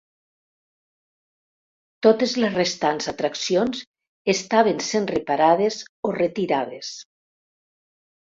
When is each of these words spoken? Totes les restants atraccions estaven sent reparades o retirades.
Totes 2.07 2.33
les 2.43 2.55
restants 2.55 3.09
atraccions 3.11 3.83
estaven 4.35 4.83
sent 4.87 5.07
reparades 5.13 5.79
o 6.09 6.15
retirades. 6.19 6.91